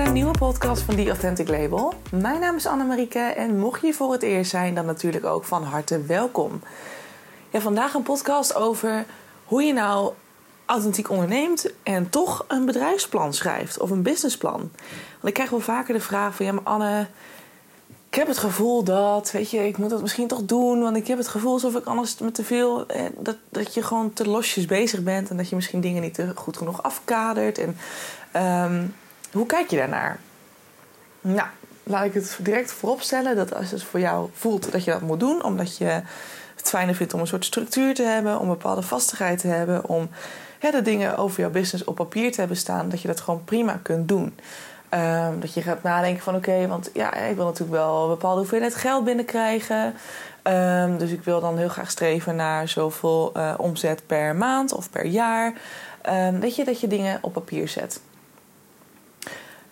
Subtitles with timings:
[0.00, 1.94] een nieuwe podcast van The Authentic Label.
[2.10, 5.62] Mijn naam is Annemarieke en mocht je voor het eerst zijn, dan natuurlijk ook van
[5.62, 6.60] harte welkom.
[7.50, 9.04] Ja, vandaag een podcast over
[9.44, 10.12] hoe je nou
[10.66, 14.58] authentiek onderneemt en toch een bedrijfsplan schrijft of een businessplan.
[14.60, 17.06] Want ik krijg wel vaker de vraag van ja, maar Anne,
[18.08, 21.06] ik heb het gevoel dat, weet je, ik moet dat misschien toch doen, want ik
[21.06, 24.28] heb het gevoel alsof ik anders met te veel, eh, dat, dat je gewoon te
[24.28, 27.58] losjes bezig bent en dat je misschien dingen niet goed genoeg afkadert.
[27.58, 27.76] En
[28.70, 28.94] um,
[29.36, 30.18] hoe kijk je daarnaar?
[31.20, 31.48] Nou,
[31.82, 35.20] laat ik het direct vooropstellen dat als het voor jou voelt dat je dat moet
[35.20, 36.00] doen, omdat je
[36.56, 40.08] het fijner vindt om een soort structuur te hebben, om bepaalde vastigheid te hebben, om
[40.58, 43.44] hè, de dingen over jouw business op papier te hebben staan, dat je dat gewoon
[43.44, 44.38] prima kunt doen.
[44.90, 48.38] Um, dat je gaat nadenken van oké, want ja, ik wil natuurlijk wel een bepaalde
[48.38, 49.94] hoeveelheid geld binnenkrijgen.
[50.42, 54.90] Um, dus ik wil dan heel graag streven naar zoveel uh, omzet per maand of
[54.90, 55.52] per jaar.
[56.08, 58.00] Um, weet je, dat je dingen op papier zet.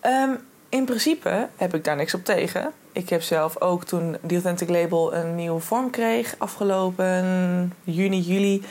[0.07, 0.39] Um,
[0.69, 2.73] in principe heb ik daar niks op tegen.
[2.93, 8.63] Ik heb zelf ook toen The Authentic Label een nieuwe vorm kreeg, afgelopen juni, juli.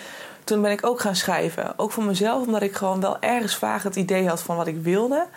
[0.44, 1.74] Toen ben ik ook gaan schrijven.
[1.80, 4.78] Ook voor mezelf, omdat ik gewoon wel ergens vaag het idee had van wat ik
[4.82, 5.28] wilde.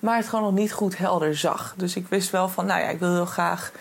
[0.00, 1.74] Maar het gewoon nog niet goed helder zag.
[1.76, 3.72] Dus ik wist wel van, nou ja, ik wil heel graag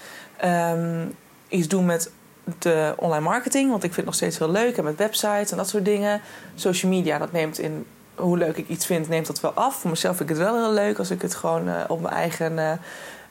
[0.46, 1.16] um,
[1.48, 2.12] iets doen met
[2.60, 3.70] de online marketing.
[3.70, 4.78] Want ik vind het nog steeds heel leuk.
[4.78, 6.22] En met websites en dat soort dingen.
[6.56, 9.76] Social media, dat neemt in hoe leuk ik iets vind, neemt dat wel af.
[9.76, 12.14] Voor mezelf vind ik het wel heel leuk als ik het gewoon uh, op mijn
[12.14, 12.72] eigen, uh,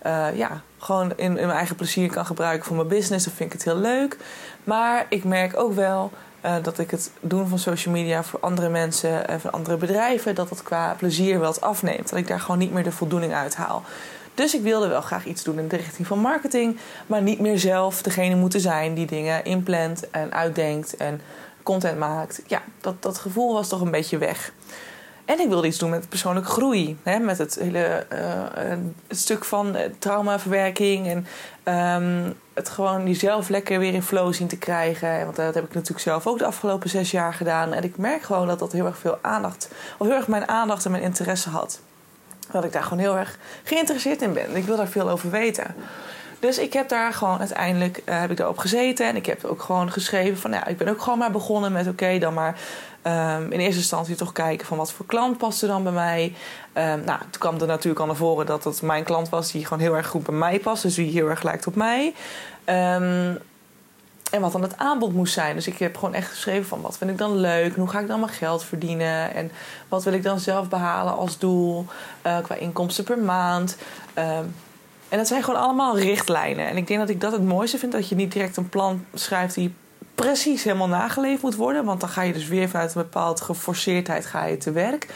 [0.07, 3.25] uh, ja, gewoon in, in, mijn eigen plezier kan gebruiken voor mijn business.
[3.25, 4.17] Dan vind ik het heel leuk.
[4.65, 6.11] Maar ik merk ook wel
[6.63, 10.49] dat ik het doen van social media voor andere mensen en van andere bedrijven, dat
[10.49, 12.11] dat qua plezier wel afneemt.
[12.11, 13.83] Dat ik daar gewoon niet meer de voldoening uit haal.
[14.35, 17.59] Dus ik wilde wel graag iets doen in de richting van marketing, maar niet meer
[17.59, 21.21] zelf degene moeten zijn die dingen inplant en uitdenkt en
[21.65, 22.43] content maakt.
[22.47, 24.53] Ja, dat, dat gevoel was toch een beetje weg.
[25.25, 26.99] En ik wilde iets doen met persoonlijke groei.
[27.03, 28.07] Hè, met het hele
[29.09, 31.07] het stuk van traumaverwerking.
[31.07, 31.27] En
[32.03, 35.25] um, het gewoon jezelf lekker weer in flow zien te krijgen.
[35.25, 37.73] Want dat heb ik natuurlijk zelf ook de afgelopen zes jaar gedaan.
[37.73, 40.85] En ik merk gewoon dat dat heel erg veel aandacht, of heel erg mijn aandacht
[40.85, 41.81] en mijn interesse had.
[42.51, 44.57] Dat ik daar gewoon heel erg geïnteresseerd in ben.
[44.57, 45.75] Ik wil daar veel over weten.
[46.39, 49.09] Dus ik heb daar gewoon uiteindelijk uh, heb ik daarop gezeten.
[49.09, 51.89] En ik heb ook gewoon geschreven van nou, ik ben ook gewoon maar begonnen met
[51.89, 52.59] oké, dan maar
[53.07, 56.35] um, in eerste instantie toch kijken van wat voor klant past er dan bij mij.
[56.75, 59.65] Um, nou, toen kwam er natuurlijk al naar voren dat het mijn klant was die
[59.65, 60.83] gewoon heel erg goed bij mij past.
[60.83, 62.15] Dus die heel erg lijkt op mij.
[62.65, 63.39] Um,
[64.31, 65.55] en wat dan het aanbod moest zijn.
[65.55, 67.77] Dus ik heb gewoon echt geschreven van wat vind ik dan leuk?
[67.77, 69.35] Hoe ga ik dan mijn geld verdienen?
[69.35, 69.51] En
[69.89, 71.87] wat wil ik dan zelf behalen als doel
[72.27, 73.77] uh, qua inkomsten per maand?
[75.09, 76.67] En dat zijn gewoon allemaal richtlijnen.
[76.67, 77.93] En ik denk dat ik dat het mooiste vind.
[77.93, 79.75] Dat je niet direct een plan schrijft die
[80.15, 81.85] precies helemaal nageleefd moet worden.
[81.85, 85.09] Want dan ga je dus weer vanuit een bepaalde geforceerdheid ga je te werk.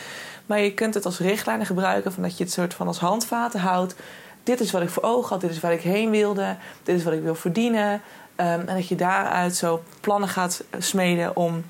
[0.47, 2.13] Maar je kunt het als richtlijnen gebruiken.
[2.13, 3.95] Van dat je het soort van als handvaten houdt.
[4.43, 5.41] Dit is wat ik voor ogen had.
[5.41, 6.57] Dit is waar ik heen wilde.
[6.83, 7.93] Dit is wat ik wil verdienen.
[7.93, 8.01] Um,
[8.45, 11.65] en dat je daaruit zo plannen gaat smeden om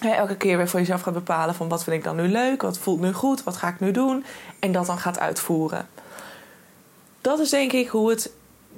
[0.00, 2.78] elke keer weer voor jezelf gaat bepalen van wat vind ik dan nu leuk, wat
[2.78, 4.24] voelt nu goed, wat ga ik nu doen
[4.58, 5.88] en dat dan gaat uitvoeren
[7.28, 8.30] dat is denk ik hoe het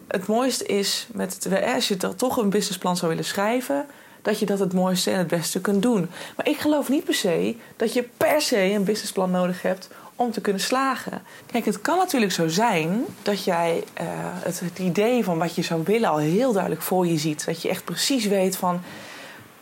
[0.08, 3.86] het mooiste is met het, als je toch een businessplan zou willen schrijven,
[4.22, 6.10] dat je dat het mooiste en het beste kunt doen.
[6.36, 10.30] Maar ik geloof niet per se dat je per se een businessplan nodig hebt om
[10.30, 11.22] te kunnen slagen.
[11.46, 15.82] Kijk, het kan natuurlijk zo zijn dat jij uh, het, idee van wat je zou
[15.84, 17.46] willen al heel duidelijk voor je ziet.
[17.46, 18.80] Dat je echt precies weet van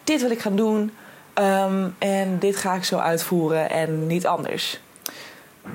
[0.05, 0.93] dit wil ik gaan doen
[1.35, 4.81] um, en dit ga ik zo uitvoeren en niet anders.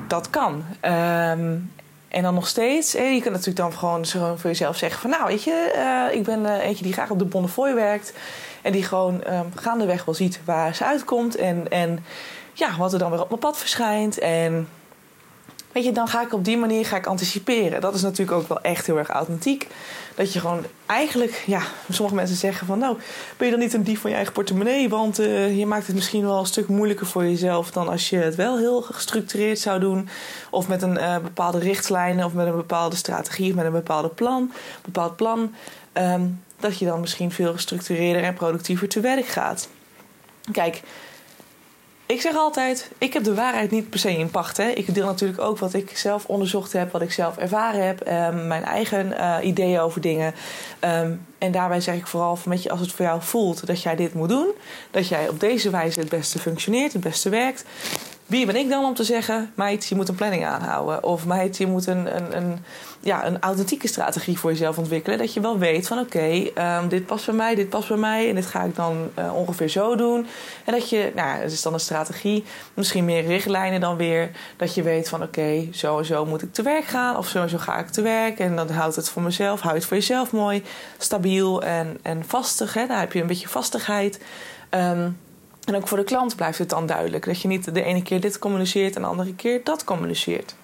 [0.07, 0.63] Dat kan.
[0.81, 1.71] Um,
[2.13, 5.09] en dan nog steeds, je kunt natuurlijk dan gewoon voor jezelf zeggen van...
[5.09, 8.13] nou, weet je, uh, ik ben uh, eentje die graag op de Bonnefoy werkt...
[8.61, 11.35] en die gewoon um, gaandeweg wel ziet waar ze uitkomt...
[11.35, 12.05] En, en
[12.53, 14.19] ja, wat er dan weer op mijn pad verschijnt.
[14.19, 14.67] En
[15.73, 17.81] weet je, dan ga ik op die manier ga ik anticiperen.
[17.81, 19.67] Dat is natuurlijk ook wel echt heel erg authentiek.
[20.15, 22.79] Dat je gewoon eigenlijk, ja, sommige mensen zeggen van...
[22.79, 22.97] nou,
[23.37, 24.89] ben je dan niet een dief van je eigen portemonnee?
[24.89, 27.71] Want uh, je maakt het misschien wel een stuk moeilijker voor jezelf...
[27.71, 30.09] dan als je het wel heel gestructureerd zou doen.
[30.49, 33.49] Of met een uh, bepaalde richtlijn of met een bepaalde strategie...
[33.49, 35.53] of met een bepaalde plan, bepaald plan...
[35.97, 39.69] Um, dat je dan misschien veel gestructureerder en productiever te werk gaat.
[40.51, 40.81] Kijk,
[42.05, 44.57] ik zeg altijd, ik heb de waarheid niet per se in pacht.
[44.57, 44.69] Hè.
[44.69, 48.47] Ik deel natuurlijk ook wat ik zelf onderzocht heb, wat ik zelf ervaren heb, um,
[48.47, 50.33] mijn eigen uh, ideeën over dingen.
[50.79, 53.81] Um, en daarbij zeg ik vooral van, weet je, als het voor jou voelt dat
[53.81, 54.51] jij dit moet doen,
[54.91, 57.65] dat jij op deze wijze het beste functioneert, het beste werkt,
[58.25, 61.03] wie ben ik dan om te zeggen, meid, je moet een planning aanhouden.
[61.03, 62.59] Of meid, je moet een, een,
[62.99, 65.17] ja, een authentieke strategie voor jezelf ontwikkelen.
[65.17, 68.29] Dat je wel weet van oké, ehm, dit past bij mij, dit past bij mij.
[68.29, 70.27] En dit ga ik dan uh, ongeveer zo doen.
[70.65, 72.43] En dat je, nou, het is dan een strategie.
[72.73, 74.31] Misschien meer richtlijnen dan weer.
[74.57, 77.17] Dat je weet van oké, okay, zo en zo moet ik te werk gaan.
[77.17, 78.39] Of zo en zo ga ik te werk.
[78.39, 80.63] En dan houdt het voor mezelf, houdt het voor jezelf mooi.
[80.97, 82.73] Stabiel en, en vastig.
[82.73, 82.87] Hè?
[82.87, 84.19] Daar heb je een beetje vastigheid.
[84.69, 85.17] Um,
[85.65, 87.25] en ook voor de klant blijft het dan duidelijk.
[87.25, 90.55] Dat je niet de ene keer dit communiceert en de andere keer dat communiceert.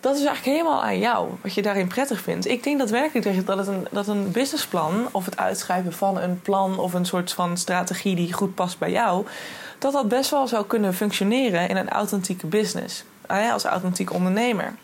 [0.00, 2.46] Dat is eigenlijk helemaal aan jou, wat je daarin prettig vindt.
[2.46, 6.78] Ik denk dat werkelijk dat, een, dat een businessplan of het uitschrijven van een plan
[6.78, 9.26] of een soort van strategie die goed past bij jou,
[9.78, 13.04] dat dat best wel zou kunnen functioneren in een authentieke business.
[13.52, 14.74] Als authentiek ondernemer.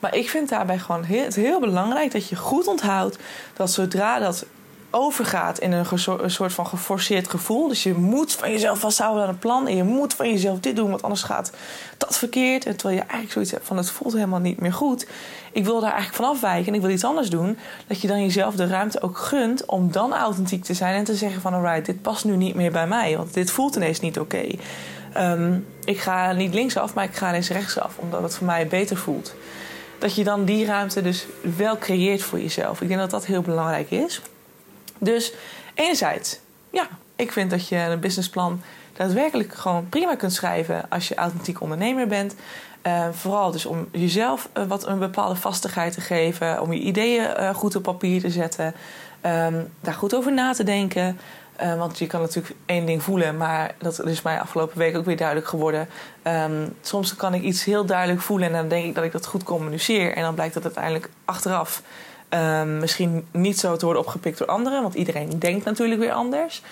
[0.00, 3.18] Maar ik vind daarbij gewoon heel, het heel belangrijk dat je goed onthoudt
[3.56, 4.46] dat zodra dat
[4.90, 5.86] overgaat in een,
[6.26, 7.68] soort van geforceerd gevoel.
[7.68, 9.66] Dus je moet van jezelf vasthouden aan een plan.
[9.66, 11.52] En je moet van jezelf dit doen, want anders gaat
[11.96, 12.66] dat verkeerd.
[12.66, 15.06] En terwijl je eigenlijk zoiets hebt van het voelt helemaal niet meer goed.
[15.52, 17.58] Ik wil daar eigenlijk van afwijken en ik wil iets anders doen.
[17.86, 20.94] Dat je dan jezelf de ruimte ook gunt om dan authentiek te zijn.
[20.94, 23.16] En te zeggen van alright, dit past nu niet meer bij mij.
[23.16, 24.46] Want dit voelt ineens niet oké.
[25.12, 27.98] Ehm, ik ga niet linksaf, maar ik ga ineens rechtsaf.
[27.98, 29.34] Omdat het voor mij beter voelt.
[29.98, 31.26] Dat je dan die ruimte dus
[31.56, 32.80] wel creëert voor jezelf.
[32.80, 34.22] Ik denk dat dat heel belangrijk is.
[34.98, 35.32] Dus
[35.74, 36.38] enerzijds,
[36.70, 38.62] ja, ik vind dat je een businessplan
[38.92, 42.34] daadwerkelijk gewoon prima kunt schrijven als je authentiek ondernemer bent.
[42.86, 47.24] Uh, vooral dus om jezelf uh, wat een bepaalde vastigheid te geven, om je ideeën
[47.38, 48.74] uh, goed op papier te zetten,
[49.26, 51.18] um, daar goed over na te denken.
[51.78, 55.16] want je kan natuurlijk één ding voelen, maar dat is mij afgelopen week ook weer
[55.16, 55.88] duidelijk geworden.
[56.22, 59.26] Um, soms kan ik iets heel duidelijk voelen en dan denk ik dat ik dat
[59.26, 60.14] goed communiceer.
[60.14, 61.82] En dan blijkt dat uiteindelijk achteraf
[62.30, 66.62] Um, misschien niet zo te worden opgepikt door anderen, want iedereen denkt natuurlijk weer anders.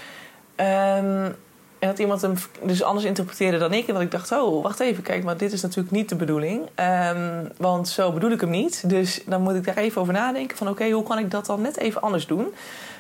[0.57, 1.35] Um,
[1.79, 3.87] en dat iemand hem dus anders interpreteerde dan ik.
[3.89, 6.69] En dat ik dacht, oh, wacht even, kijk, maar dit is natuurlijk niet de bedoeling.
[7.11, 8.89] Um, want zo bedoel ik hem niet.
[8.89, 10.69] Dus dan moet ik daar even over nadenken van...
[10.69, 12.47] oké, hoe kan ik dat dan net even anders doen?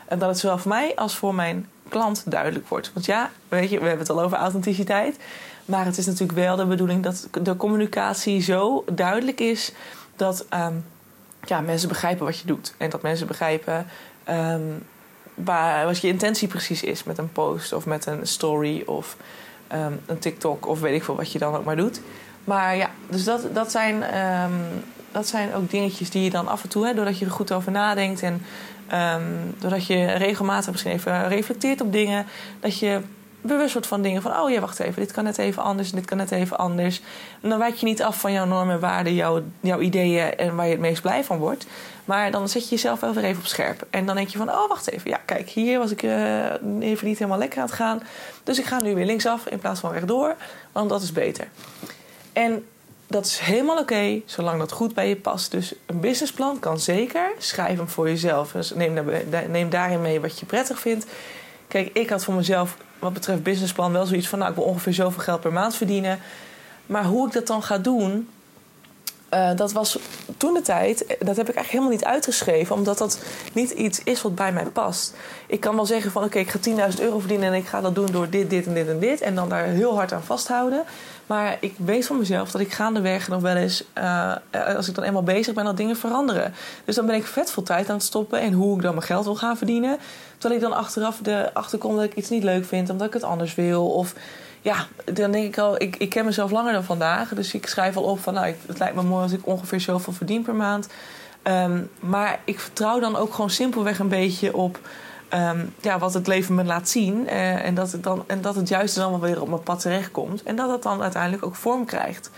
[0.08, 2.91] En dat het zowel voor mij als voor mijn klant duidelijk wordt.
[2.94, 5.17] Want ja, weet je, we hebben het al over authenticiteit.
[5.64, 9.73] Maar het is natuurlijk wel de bedoeling dat de communicatie zo duidelijk is...
[10.17, 10.47] dat
[11.48, 12.75] ja, mensen begrijpen wat je doet.
[12.76, 13.87] En dat mensen begrijpen
[14.28, 14.82] um,
[15.34, 19.16] waar, wat je intentie precies is met een post of met een story of
[19.72, 22.00] um, een TikTok of weet ik veel wat je dan ook maar doet.
[22.44, 26.62] Maar ja, dus dat, dat, zijn, um, dat zijn ook dingetjes die je dan af
[26.62, 28.43] en toe, hè, doordat je er goed over nadenkt en
[29.58, 32.26] doordat je regelmatig misschien even reflecteert op dingen,
[32.60, 33.00] dat je
[33.46, 34.40] bewust wordt van dingen van...
[34.40, 37.00] oh ja, wacht even, dit kan net even anders en dit kan net even anders.
[37.40, 40.37] En dan wijk je niet af van jouw normen en waarden, jouw, jouw ideeën...
[40.37, 41.66] en waar je het meest blij van wordt.
[42.06, 43.87] Maar dan zet je jezelf wel weer even op scherp.
[43.90, 45.10] En dan denk je van, oh, wacht even.
[45.10, 46.44] Ja, kijk, hier was ik uh,
[46.81, 48.02] even niet helemaal lekker aan het gaan.
[48.43, 50.37] Dus ik ga nu weer linksaf in plaats van rechtdoor.
[50.72, 51.48] Want dat is beter.
[52.32, 52.66] En
[53.06, 55.50] dat is helemaal oké, zolang dat goed bij je past.
[55.50, 57.32] Dus een businessplan kan zeker.
[57.38, 58.52] Schrijf hem voor jezelf.
[58.52, 59.10] Dus neem,
[59.48, 61.06] neem daarin mee wat je prettig vindt.
[61.69, 64.38] Kijk, ik had voor mezelf wat betreft businessplan wel zoiets van...
[64.38, 66.19] nou, ik wil ongeveer zoveel geld per maand verdienen.
[66.87, 68.28] Maar hoe ik dat dan ga doen...
[69.34, 69.99] Uh, dat was
[70.37, 73.19] toen de tijd, dat heb ik eigenlijk helemaal niet uitgeschreven, omdat dat
[73.52, 75.14] niet iets is wat bij mij past.
[75.46, 76.58] Ik kan wel zeggen van oké, ik ga
[76.90, 79.20] 10.000 euro verdienen en ik ga dat doen door dit, dit en dit en dit.
[79.20, 80.84] En dan daar heel hard aan vasthouden.
[81.26, 84.32] Maar ik weet van mezelf dat ik gaandeweg nog wel eens, uh,
[84.76, 86.55] als ik dan eenmaal bezig ben, dat dingen veranderen.
[86.84, 89.06] Dus dan ben ik vet veel tijd aan het stoppen en hoe ik dan mijn
[89.06, 89.98] geld wil gaan verdienen.
[90.39, 93.22] Terwijl ik dan achteraf de achterkom dat ik iets niet leuk vind, omdat ik het
[93.22, 93.91] anders wil.
[93.91, 94.15] Of
[94.67, 97.29] ja, dan denk ik al, ik, ik ken mezelf langer dan vandaag.
[97.29, 100.13] Dus ik schrijf al op van, nou, het lijkt me mooi als ik ongeveer zoveel
[100.13, 100.89] verdien per maand.
[101.43, 104.79] Um, maar ik vertrouw dan ook gewoon simpelweg een beetje op
[105.35, 107.25] um, ja, wat het leven me laat zien.
[107.25, 109.81] Uh, en, dat het dan, en dat het juiste dan wel weer op mijn pad
[109.81, 110.43] terechtkomt.
[110.43, 112.31] En dat het dan uiteindelijk ook vorm krijgt.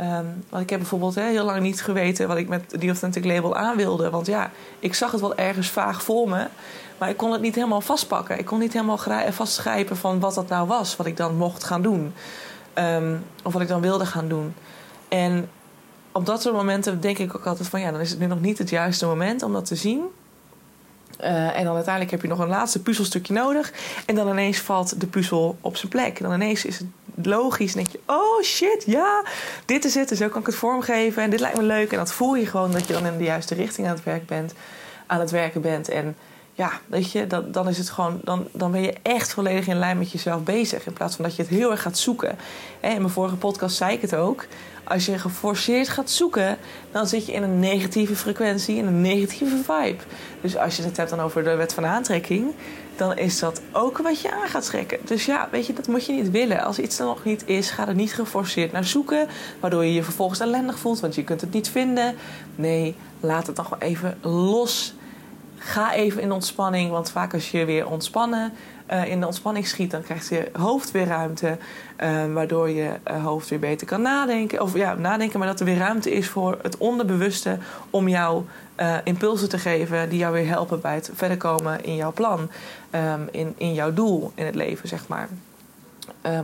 [0.00, 3.56] Um, want ik heb bijvoorbeeld heel lang niet geweten wat ik met die Authentic Label
[3.56, 4.10] aan wilde.
[4.10, 6.46] Want ja, ik zag het wel ergens vaag voor me.
[6.98, 8.38] Maar ik kon het niet helemaal vastpakken.
[8.38, 9.00] Ik kon niet helemaal
[9.30, 10.96] vastgrijpen van wat dat nou was.
[10.96, 12.12] Wat ik dan mocht gaan doen.
[12.74, 14.54] Um, of wat ik dan wilde gaan doen.
[15.08, 15.48] En
[16.12, 17.80] op dat soort momenten denk ik ook altijd van...
[17.80, 20.02] ja, dan is het nu nog niet het juiste moment om dat te zien.
[21.20, 23.72] Uh, en dan uiteindelijk heb je nog een laatste puzzelstukje nodig.
[24.06, 26.20] En dan ineens valt de puzzel op zijn plek.
[26.20, 27.74] Dan ineens is het logisch.
[27.74, 29.24] En denk je, oh shit, ja,
[29.64, 30.10] dit is het.
[30.10, 31.22] En zo kan ik het vormgeven.
[31.22, 31.92] En dit lijkt me leuk.
[31.92, 34.26] En dat voel je gewoon dat je dan in de juiste richting aan het werk
[34.26, 34.52] bent.
[35.06, 35.88] Aan het werken bent.
[35.88, 36.16] En
[36.58, 39.78] ja, weet je, dan, dan is het gewoon, dan, dan ben je echt volledig in
[39.78, 40.86] lijn met jezelf bezig.
[40.86, 42.38] In plaats van dat je het heel erg gaat zoeken.
[42.80, 44.46] In mijn vorige podcast zei ik het ook.
[44.84, 46.58] Als je geforceerd gaat zoeken,
[46.90, 50.02] dan zit je in een negatieve frequentie, in een negatieve vibe.
[50.40, 52.54] Dus als je het hebt dan over de wet van aantrekking,
[52.96, 54.98] dan is dat ook wat je aan gaat trekken.
[55.04, 56.64] Dus ja, weet je, dat moet je niet willen.
[56.64, 59.28] Als iets er nog niet is, ga er niet geforceerd naar zoeken,
[59.60, 62.14] waardoor je je vervolgens ellendig voelt, want je kunt het niet vinden.
[62.54, 64.96] Nee, laat het nog wel even los.
[65.58, 68.52] Ga even in ontspanning, want vaak als je weer ontspannen
[68.90, 71.58] uh, in de ontspanning schiet, dan krijgt je hoofd weer ruimte.
[72.02, 74.60] Uh, waardoor je uh, hoofd weer beter kan nadenken.
[74.60, 77.58] Of ja, nadenken, maar dat er weer ruimte is voor het onderbewuste
[77.90, 78.44] om jou
[79.04, 82.50] impulsen te geven die jou weer helpen bij het verder komen in jouw plan.
[82.90, 85.28] Um, in, in jouw doel in het leven, zeg maar.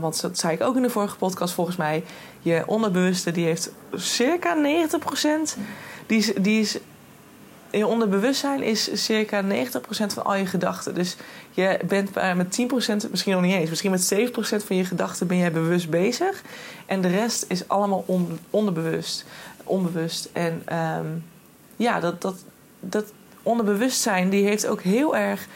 [0.00, 2.04] want dat zei ik ook in de vorige podcast volgens mij.
[2.40, 5.60] Je onderbewuste die heeft circa 90%.
[6.06, 6.78] Die is, die is
[7.76, 9.46] je onderbewustzijn is circa 90%
[9.88, 10.94] van al je gedachten.
[10.94, 11.16] Dus
[11.50, 15.36] je bent met 10%, misschien nog niet eens, misschien met 7% van je gedachten ben
[15.36, 16.42] jij bewust bezig.
[16.86, 18.04] En de rest is allemaal
[18.50, 19.24] onderbewust.
[19.64, 20.28] Onbewust.
[20.32, 20.62] En
[20.98, 21.24] um,
[21.76, 22.44] ja, dat, dat,
[22.80, 23.12] dat
[23.42, 25.46] onderbewustzijn die heeft ook heel erg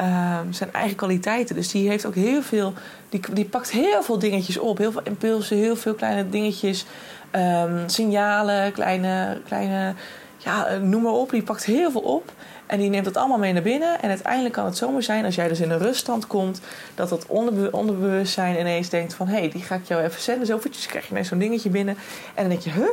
[0.00, 1.54] um, zijn eigen kwaliteiten.
[1.54, 2.72] Dus die heeft ook heel veel,
[3.08, 4.78] die, die pakt heel veel dingetjes op.
[4.78, 6.86] Heel veel impulsen, heel veel kleine dingetjes,
[7.32, 9.94] um, signalen, kleine, kleine
[10.38, 11.30] ja, eh, noem maar op.
[11.30, 12.32] Die pakt heel veel op.
[12.66, 14.02] En die neemt dat allemaal mee naar binnen.
[14.02, 16.60] En uiteindelijk kan het zomaar zijn, als jij dus in een ruststand komt,
[16.94, 20.46] dat dat onderbe onderbewustzijn ineens denkt van hé, hey, die ga ik jou even zenden.
[20.46, 21.96] Zo eventjes krijg je ineens zo'n dingetje binnen.
[22.34, 22.88] En dan denk je, huh?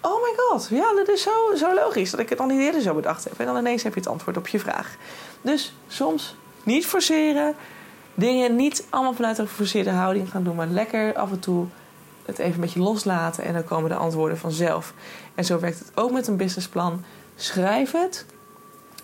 [0.00, 2.80] Oh my god, ja, dat is zo, zo logisch dat ik het al niet eerder
[2.80, 3.38] zo bedacht heb.
[3.38, 4.96] En dan ineens heb je het antwoord op je vraag.
[5.40, 7.54] Dus soms niet forceren.
[8.14, 11.66] Dingen niet allemaal vanuit een geforceerde houding gaan doen, maar lekker af en toe
[12.26, 14.94] het even met je loslaten en dan komen de antwoorden vanzelf.
[15.34, 17.04] En zo werkt het ook met een businessplan.
[17.36, 18.26] Schrijf het,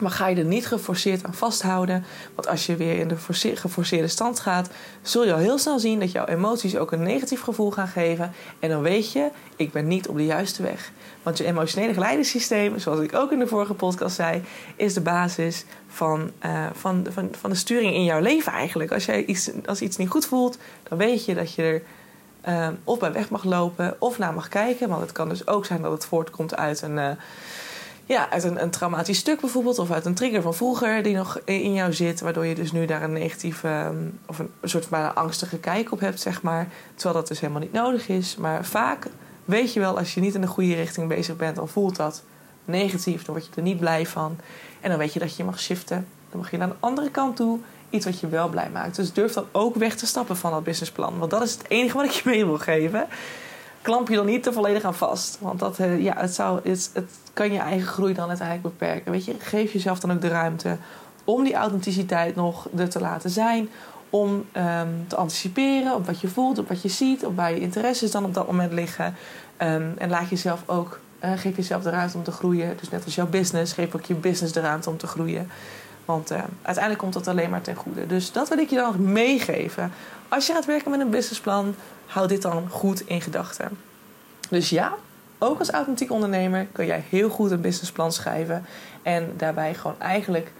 [0.00, 2.04] maar ga je er niet geforceerd aan vasthouden.
[2.34, 3.16] Want als je weer in de
[3.54, 4.70] geforceerde stand gaat,
[5.02, 8.32] zul je al heel snel zien dat jouw emoties ook een negatief gevoel gaan geven.
[8.58, 10.92] En dan weet je, ik ben niet op de juiste weg.
[11.22, 14.42] Want je emotionele geleidingssysteem, zoals ik ook in de vorige podcast zei,
[14.76, 18.92] is de basis van, uh, van, van, van de sturing in jouw leven eigenlijk.
[18.92, 21.82] Als, jij iets, als iets niet goed voelt, dan weet je dat je er
[22.48, 24.88] uh, of bij weg mag lopen of naar mag kijken.
[24.88, 27.10] Want het kan dus ook zijn dat het voortkomt uit een, uh,
[28.06, 29.78] ja, uit een, een, traumatisch stuk bijvoorbeeld.
[29.78, 32.20] Of uit een trigger van vroeger die nog in jou zit.
[32.20, 36.00] Waardoor je dus nu daar een negatieve um, of een, soort van angstige kijk op
[36.00, 36.68] hebt, zeg maar.
[36.94, 38.36] Terwijl dat dus helemaal niet nodig is.
[38.36, 39.06] Maar vaak
[39.44, 42.22] weet je wel, als je niet in de goede richting bezig bent, dan voelt dat
[42.64, 43.24] negatief.
[43.24, 44.38] Dan word je er niet blij van.
[44.80, 46.06] En dan weet je dat je mag shiften.
[46.30, 47.58] Dan mag je naar een andere kant toe
[47.90, 48.96] iets wat je wel blij maakt.
[48.96, 51.18] Dus durf dan ook weg te stappen van dat businessplan.
[51.18, 53.06] Want dat is het enige wat ik je mee wil geven.
[53.82, 55.38] Klamp je dan niet te volledig aan vast.
[55.40, 59.12] Want dat, eh, ja, het, zou, het, het kan je eigen groei dan uiteindelijk beperken.
[59.12, 60.76] Weet je, geef jezelf dan ook de ruimte
[61.24, 63.68] om die authenticiteit nog er te laten zijn.
[64.10, 67.60] Om um, te anticiperen op wat je voelt, op wat je ziet, op waar je
[67.60, 69.14] interesses dan op dat moment liggen.
[69.58, 72.76] Um, en laat jezelf ook, uh, geef jezelf de ruimte om te groeien.
[72.80, 75.50] Dus net als jouw business, geef ook je business de ruimte om te groeien.
[76.10, 78.06] Want uh, uiteindelijk komt dat alleen maar ten goede.
[78.06, 79.92] Dus dat wil ik je dan meegeven.
[80.28, 81.74] Als je gaat werken met een businessplan,
[82.06, 83.68] hou dit dan goed in gedachten.
[84.48, 84.94] Dus ja,
[85.38, 88.64] ook als authentiek ondernemer kun jij heel goed een businessplan schrijven.
[89.02, 90.52] En daarbij gewoon eigenlijk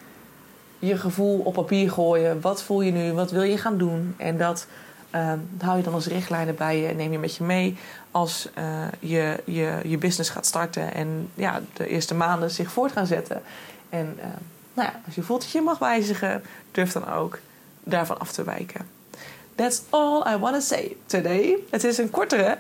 [0.79, 2.41] je gevoel op papier gooien.
[2.41, 3.13] Wat voel je nu?
[3.13, 4.15] Wat wil je gaan doen?
[4.17, 4.67] En dat
[5.15, 7.77] uh, hou je dan als richtlijnen bij je en neem je met je mee
[8.11, 8.65] als uh,
[9.01, 13.43] je, je je business gaat starten en ja, de eerste maanden zich voort gaan zetten.
[13.89, 14.19] En
[14.75, 17.39] nou ja, als je voelt dat je mag wijzigen, durf dan ook
[17.85, 18.89] daarvan af te wijken.
[19.55, 21.57] That's all I want to say today.
[21.71, 22.59] Het is een kortere,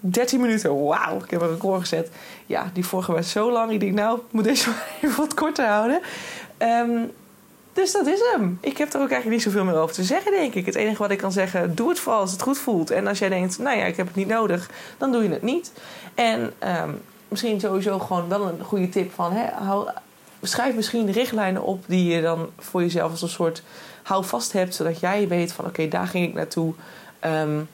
[0.00, 0.84] 13 minuten.
[0.84, 2.10] Wauw, ik heb een record gezet.
[2.46, 3.70] Ja, die vorige was zo lang.
[3.70, 4.70] Ik denk, nou, ik moet deze
[5.02, 6.00] even wat korter houden.
[6.58, 7.10] Um,
[7.72, 8.58] dus dat is hem.
[8.60, 10.66] Ik heb er ook eigenlijk niet zoveel meer over te zeggen, denk ik.
[10.66, 12.90] Het enige wat ik kan zeggen, doe het vooral als het goed voelt.
[12.90, 15.42] En als jij denkt, nou ja, ik heb het niet nodig, dan doe je het
[15.42, 15.72] niet.
[16.14, 19.88] En um, misschien sowieso gewoon wel een goede tip van, hè, hou,
[20.46, 23.62] schrijf misschien richtlijnen op die je dan voor jezelf als een soort
[24.02, 26.74] houvast hebt, zodat jij weet van oké, daar ging ik naartoe.
[27.26, 27.68] Um,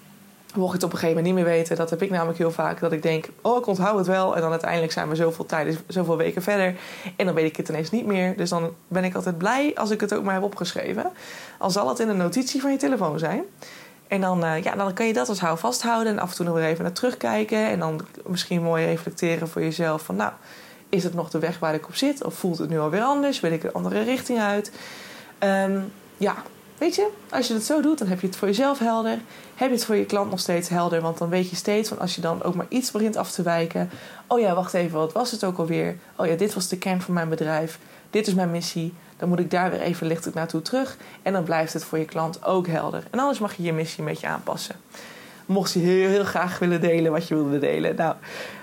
[0.55, 2.51] mocht ik het op een gegeven moment niet meer weten, dat heb ik namelijk heel
[2.51, 4.35] vaak, dat ik denk, oh ik onthoud het wel.
[4.35, 6.75] En dan uiteindelijk zijn we zoveel tijd, zoveel weken verder.
[7.17, 8.37] En dan weet ik het ineens niet meer.
[8.37, 11.11] Dus dan ben ik altijd blij als ik het ook maar heb opgeschreven.
[11.59, 13.43] Al zal het in een notitie van je telefoon zijn.
[14.09, 16.47] En dan, uh, ja, dan kan je dat als houvast houden en af en toe
[16.47, 17.67] nog weer even naar terugkijken.
[17.67, 20.33] En dan misschien mooi reflecteren voor jezelf van nou
[20.91, 22.25] is het nog de weg waar ik op zit?
[22.25, 23.41] Of voelt het nu alweer anders?
[23.41, 24.73] Wil ik een andere richting uit?
[25.39, 26.35] Um, ja,
[26.79, 29.19] weet je, als je het zo doet, dan heb je het voor jezelf helder.
[29.55, 31.01] Heb je het voor je klant nog steeds helder?
[31.01, 33.43] Want dan weet je steeds van als je dan ook maar iets begint af te
[33.43, 33.91] wijken.
[34.27, 35.97] Oh ja, wacht even, wat was het ook alweer?
[36.17, 37.79] Oh ja, dit was de kern van mijn bedrijf.
[38.11, 38.95] Dit is mijn missie.
[39.17, 40.97] Dan moet ik daar weer even lichtelijk naartoe terug.
[41.23, 43.05] En dan blijft het voor je klant ook helder.
[43.11, 44.75] En anders mag je je missie een beetje aanpassen.
[45.47, 47.97] Mocht je heel, heel graag willen delen wat je wilde delen.
[47.97, 48.15] Nou,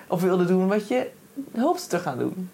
[0.08, 1.10] of wilde doen wat je
[1.56, 2.50] hoopt te gaan doen.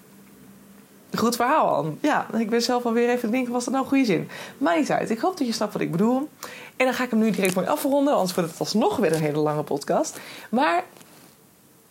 [1.17, 1.97] Goed verhaal, An.
[2.01, 4.29] Ja, ik ben zelf alweer even denken, was dat nou een goede zin?
[4.57, 5.09] Maar niet uit.
[5.09, 6.29] Ik hoop dat je snapt wat ik bedoel.
[6.75, 9.21] En dan ga ik hem nu direct mooi afronden, anders wordt het alsnog weer een
[9.21, 10.19] hele lange podcast.
[10.49, 10.83] Maar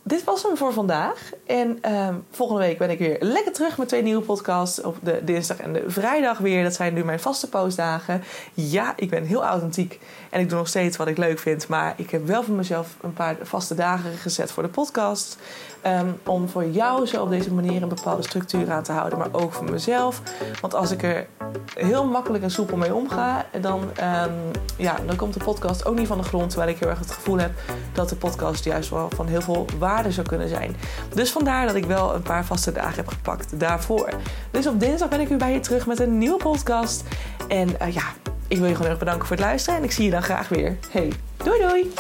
[0.03, 1.31] dit was hem voor vandaag.
[1.47, 4.81] En ehm, volgende week ben ik weer lekker terug met twee nieuwe podcasts.
[4.81, 6.63] Op de dinsdag en de vrijdag weer.
[6.63, 8.23] Dat zijn nu mijn vaste postdagen.
[8.55, 10.01] Ja, ik ben heel authentiek.
[10.31, 11.69] En ik doe nog steeds wat ik leuk vind.
[11.69, 15.37] Maar ik heb wel voor mezelf een paar vaste dagen gezet voor de podcast.
[15.83, 19.19] Ehm, om voor jou zo op deze manier een bepaalde structuur aan te houden.
[19.19, 20.23] Maar ook voor mezelf.
[20.61, 21.27] Want als ik er
[21.75, 26.07] heel makkelijk en soepel mee omga, dan, um, ja, dan komt de podcast ook niet
[26.07, 26.51] van de grond.
[26.51, 27.51] Terwijl ik heel erg het gevoel heb
[27.93, 30.77] dat de podcast juist wel van heel veel waarde zou kunnen zijn.
[31.15, 34.09] Dus vandaar dat ik wel een paar vaste dagen heb gepakt daarvoor.
[34.51, 37.05] Dus op dinsdag ben ik weer bij je terug met een nieuwe podcast.
[37.49, 38.05] En uh, ja,
[38.49, 39.79] ik wil je gewoon erg bedanken voor het luisteren.
[39.79, 40.79] En ik zie je dan graag weer.
[40.91, 41.93] Hey, doei doei!